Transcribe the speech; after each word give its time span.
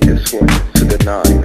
this 0.00 0.32
one 0.32 0.46
to 0.74 0.84
the 0.84 0.98
nine. 1.04 1.41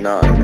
nine. 0.00 0.39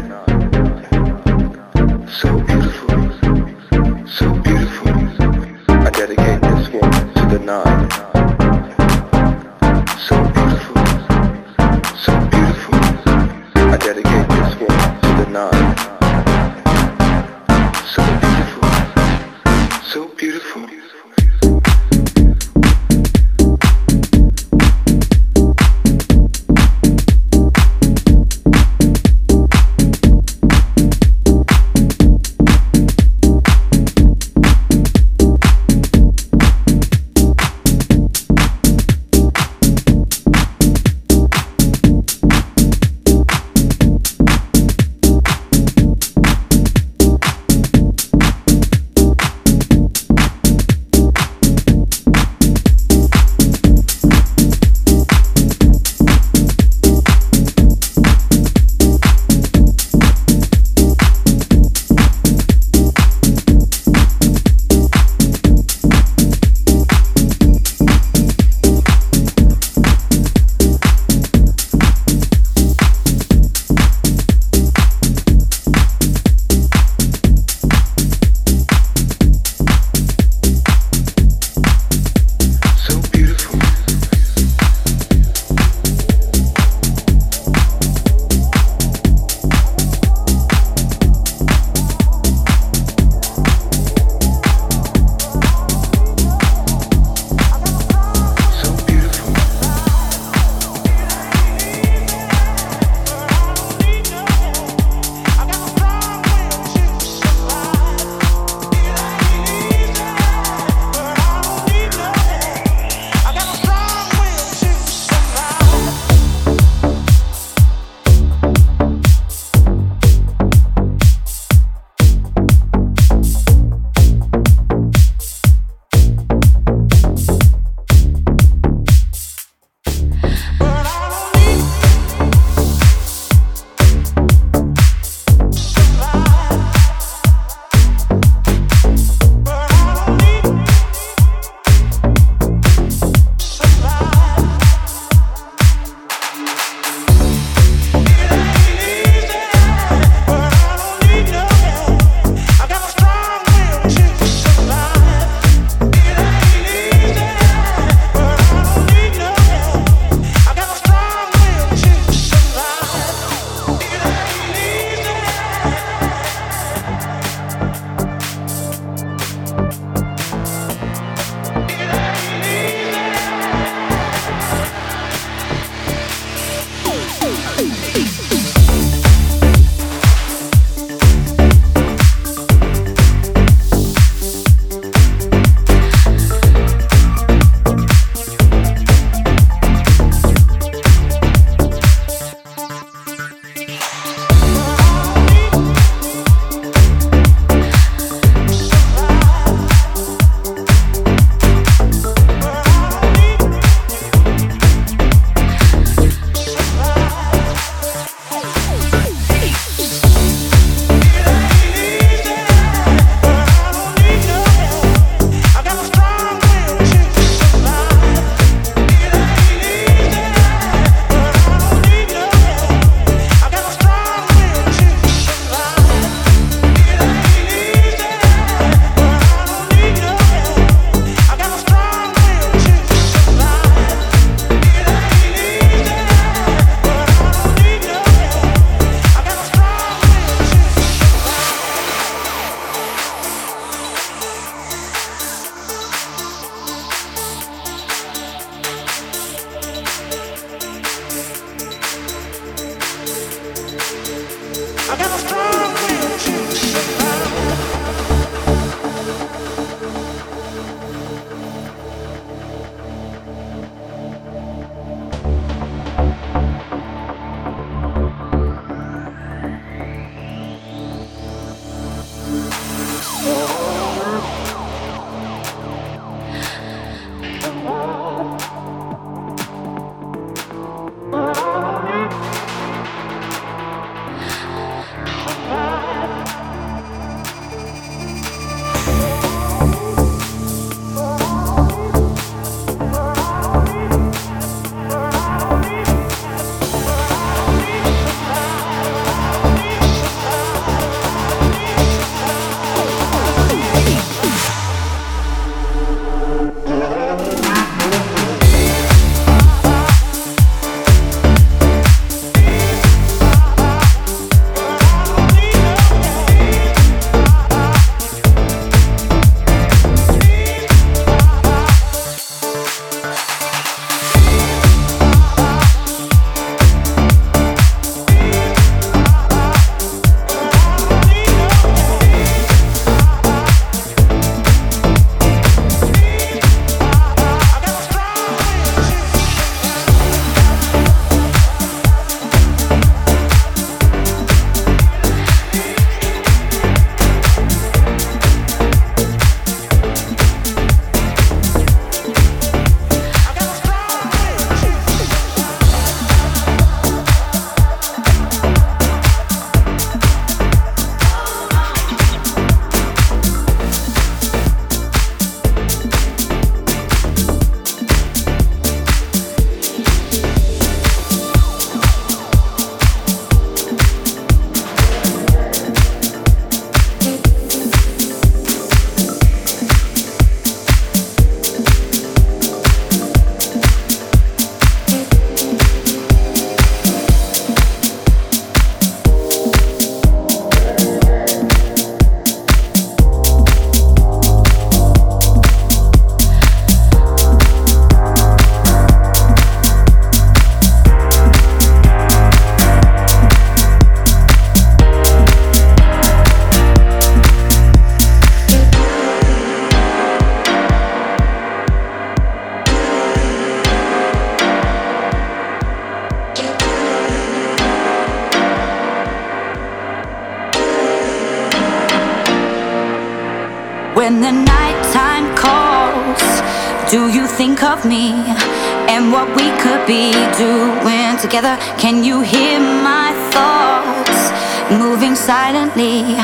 Together. 431.26 431.56
Can 431.76 432.04
you 432.04 432.20
hear 432.20 432.60
my 432.60 433.12
thoughts 433.32 434.30
moving 434.70 435.14
silently? 435.14 436.14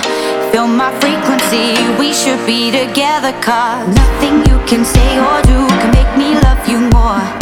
Feel 0.52 0.66
my 0.66 0.90
frequency. 1.00 1.74
We 1.98 2.12
should 2.12 2.44
be 2.46 2.70
together, 2.70 3.32
cause 3.42 3.86
nothing 3.94 4.38
you 4.48 4.58
can 4.66 4.84
say 4.84 5.18
or 5.18 5.42
do 5.42 5.66
can 5.80 5.90
make 5.92 6.12
me 6.16 6.34
love 6.40 6.68
you 6.68 6.78
more. 6.90 7.41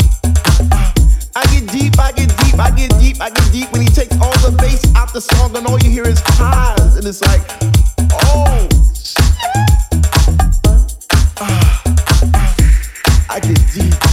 I 1.33 1.45
get 1.45 1.71
deep, 1.71 1.97
I 1.97 2.11
get 2.11 2.29
deep, 2.39 2.59
I 2.59 2.71
get 2.71 2.91
deep, 2.99 3.21
I 3.21 3.29
get 3.29 3.51
deep. 3.53 3.71
When 3.71 3.81
he 3.81 3.87
takes 3.87 4.13
all 4.19 4.33
the 4.39 4.53
bass 4.57 4.83
out 4.95 5.13
the 5.13 5.21
song, 5.21 5.55
and 5.55 5.65
all 5.65 5.79
you 5.79 5.89
hear 5.89 6.05
is 6.05 6.21
highs, 6.25 6.97
and 6.97 7.07
it's 7.07 7.21
like, 7.21 7.41
oh. 8.23 8.67
Ah. 11.39 11.83
I 13.29 13.39
get 13.39 13.59
deep. 13.73 14.10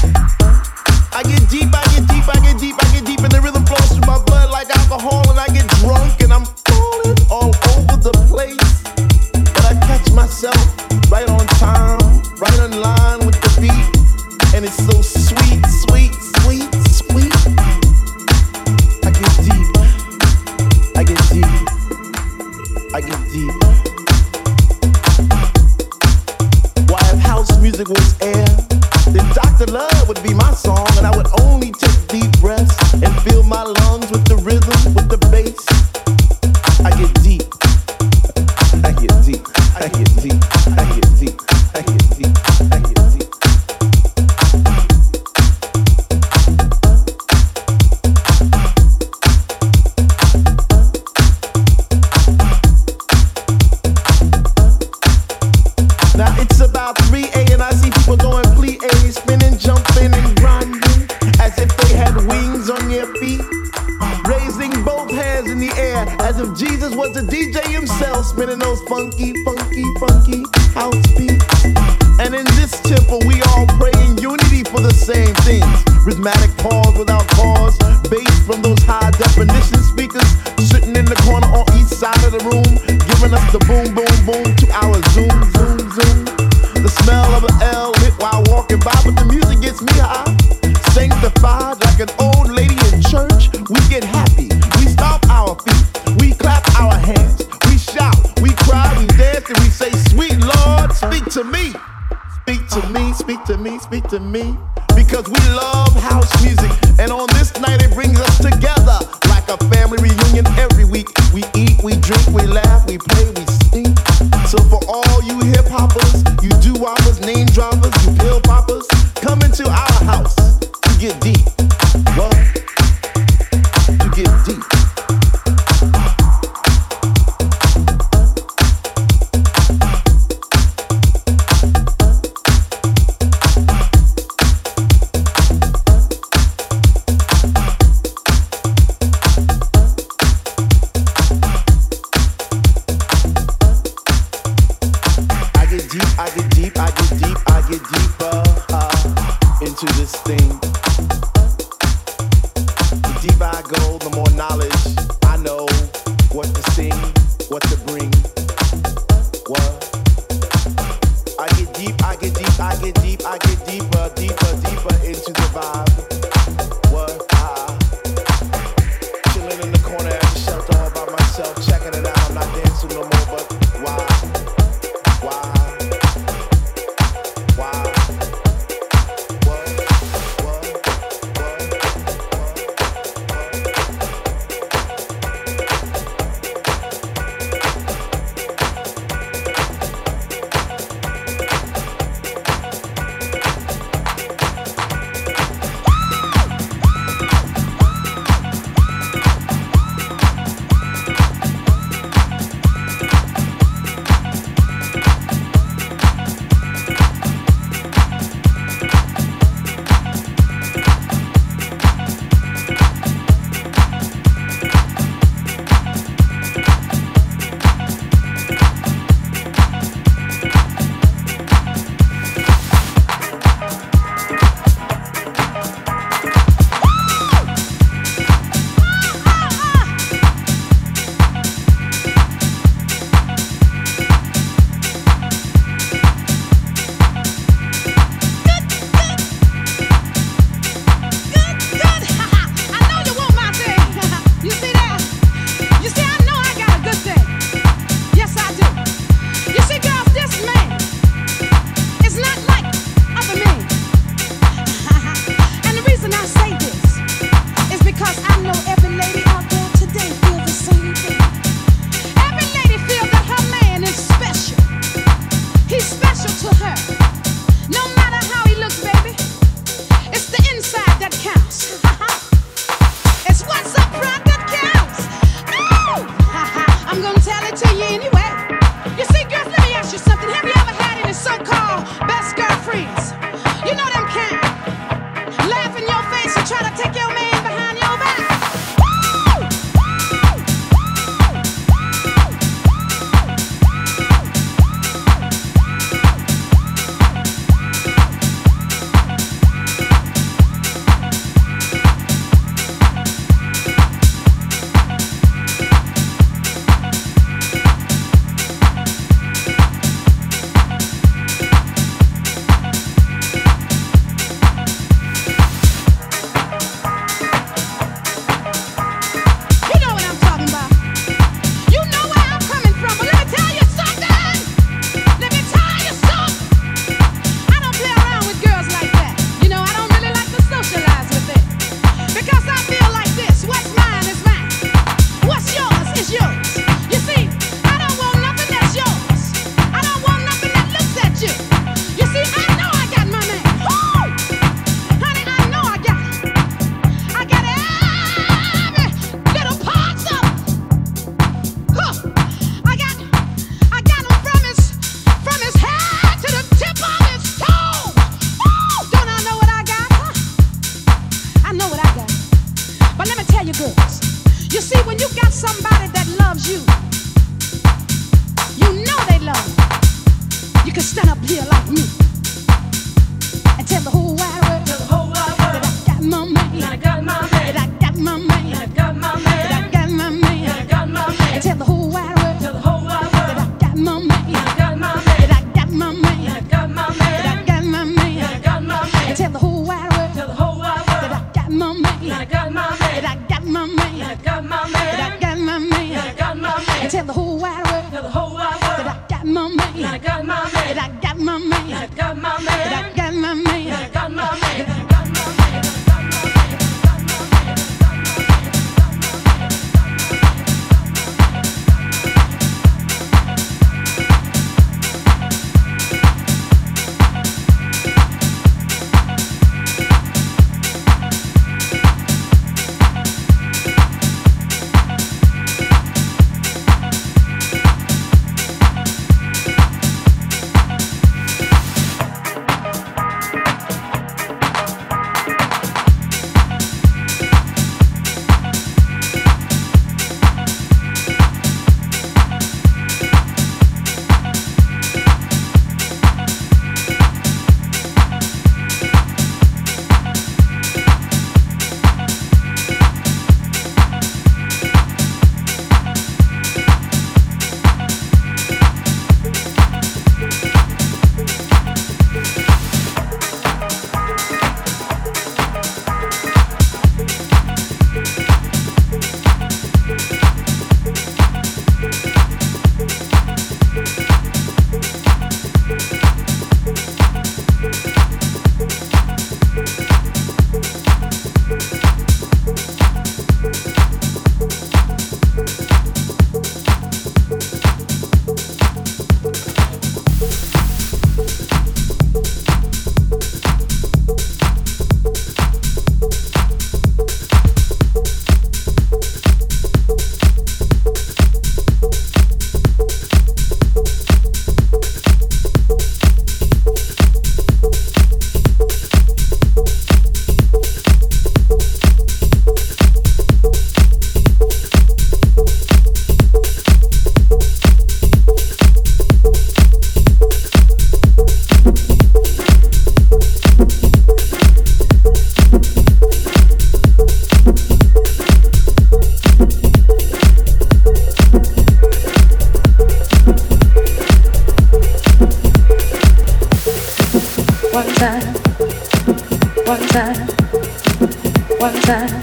one 539.98 541.74
time, 541.82 542.20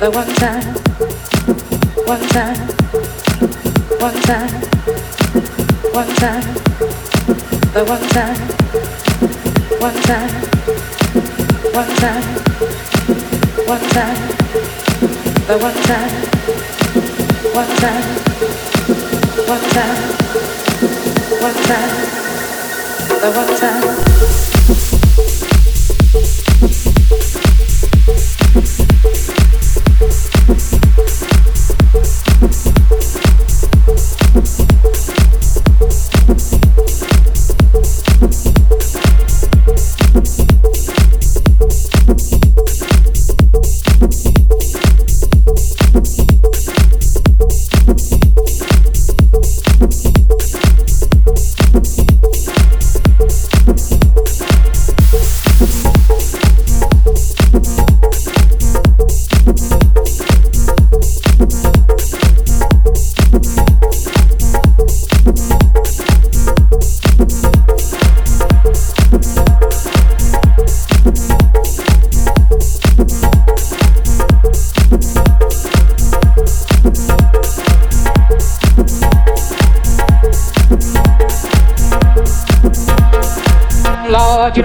the 0.00 0.10
one 0.10 0.26
time, 0.34 0.64
one 2.04 2.26
time, 2.28 2.56
one 4.00 4.20
time, 4.22 4.50
one 5.92 6.12
time, 6.14 6.42
one 7.84 8.02
time, 8.08 8.36
one 9.78 10.02
time, 10.02 10.30
one 11.74 11.94
time, 11.94 12.24
one 13.66 13.84
time, 13.84 14.18
one 17.54 17.70
time, 19.70 19.98
one 21.38 21.54
time, 21.62 21.92
the 23.20 23.30
one 23.30 23.56
time. 23.58 24.47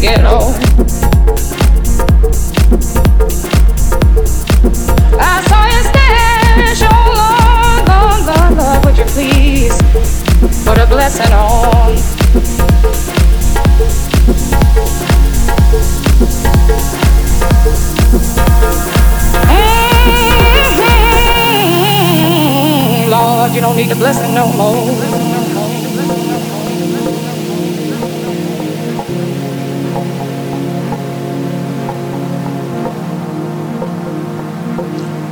ghetto. 0.00 0.52
I 5.18 5.42
saw 5.48 5.64
you 5.72 5.80
oh, 8.58 8.80
would 8.84 8.98
you 8.98 9.04
please 9.04 9.76
put 10.64 10.78
a 10.78 10.86
blessing 10.86 11.32
on? 11.32 11.96
Mm-hmm. 22.16 23.10
Lord, 23.10 23.54
you 23.54 23.60
don't 23.60 23.76
need 23.76 23.90
a 23.92 23.96
blessing 23.96 24.34
no 24.34 24.52
more. 24.52 25.15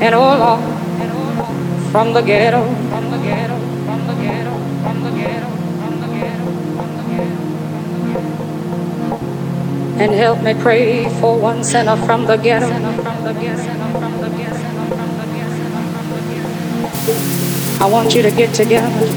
The 0.04 0.10
ghetto, 0.10 0.56
from 1.90 2.12
the 2.12 2.20
ghetto, 2.20 2.62
from 2.90 3.10
the 3.10 3.16
ghetto, 3.18 3.56
from 3.84 4.06
the 4.06 5.10
ghetto, 5.10 5.50
from 5.80 6.00
the 6.00 6.06
ghetto. 6.10 6.44
And 9.96 10.12
help 10.12 10.42
me 10.42 10.54
pray 10.54 11.08
for 11.20 11.38
one 11.38 11.64
sinner 11.64 11.96
from 11.96 12.26
the 12.26 12.36
ghetto. 12.36 12.68
I 17.80 17.86
want 17.86 18.14
you 18.14 18.22
to 18.22 18.30
get 18.30 18.52
together. 18.54 19.08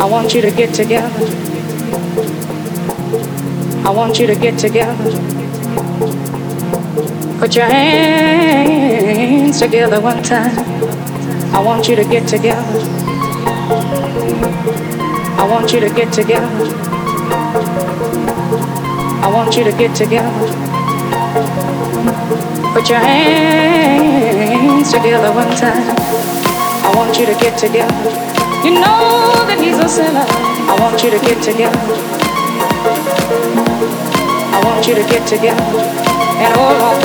I 0.00 0.04
want 0.04 0.34
you 0.34 0.42
to 0.42 0.50
get 0.52 0.74
together. 0.74 1.10
I 3.84 3.90
want 3.90 4.20
you 4.20 4.26
to 4.28 4.36
get 4.36 4.58
together. 4.58 5.17
Put 7.38 7.54
your 7.54 7.66
hands 7.66 9.60
together 9.60 10.00
one 10.00 10.24
time. 10.24 10.58
I 11.54 11.60
want 11.60 11.86
you 11.86 11.94
to 11.94 12.02
get 12.02 12.26
together. 12.26 12.80
I 15.38 15.46
want 15.48 15.72
you 15.72 15.78
to 15.78 15.88
get 15.88 16.12
together. 16.12 16.48
I 19.22 19.30
want 19.32 19.56
you 19.56 19.62
to 19.62 19.70
get 19.70 19.94
together. 19.94 20.32
Put 22.74 22.88
your 22.88 22.98
hands 22.98 24.90
together 24.90 25.32
one 25.32 25.54
time. 25.56 25.94
I 26.84 26.92
want 26.96 27.16
you 27.20 27.26
to 27.26 27.34
get 27.34 27.56
together. 27.56 27.94
You 28.64 28.80
know 28.80 29.46
that 29.46 29.58
he's 29.62 29.78
a 29.78 29.88
sinner. 29.88 30.26
I 30.26 30.76
want 30.80 31.04
you 31.04 31.10
to 31.10 31.20
get 31.20 31.40
together. 31.40 31.78
I 34.50 34.60
want 34.64 34.88
you 34.88 34.96
to 34.96 35.02
get 35.02 35.24
together 35.28 36.07
hold 36.46 36.78
on. 36.82 36.96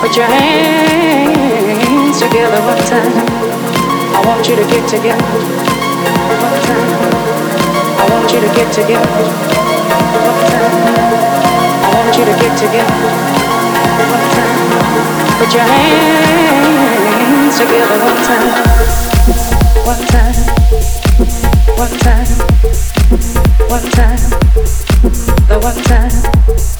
Put 0.00 0.16
your 0.16 0.26
hands 0.26 2.18
together 2.20 2.60
one 2.62 2.78
time. 2.86 3.12
I 4.14 4.22
want 4.26 4.46
you 4.48 4.56
to 4.56 4.64
get 4.64 4.88
together 4.88 5.24
one 5.24 6.62
time. 6.62 6.90
I 7.98 8.04
want 8.10 8.32
you 8.32 8.40
to 8.40 8.46
get 8.54 8.72
together 8.72 9.10
one 10.26 10.40
time. 10.50 10.70
I 11.82 11.88
want 11.94 12.16
you 12.16 12.24
to 12.24 12.34
get 12.38 12.56
together 12.58 12.96
one 14.14 14.26
time. 14.36 14.58
Put 15.38 15.50
your 15.54 15.64
hands 15.64 17.58
together 17.58 17.98
one 18.04 18.22
time. 18.24 18.50
One 19.84 20.04
time. 20.06 20.36
One 21.76 21.96
time. 21.98 22.28
One 23.68 23.86
time. 23.90 24.22
The 25.48 25.58
one 25.60 25.82
time. 25.84 26.79